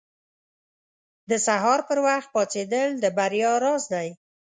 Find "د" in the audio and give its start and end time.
1.29-1.31, 3.03-3.05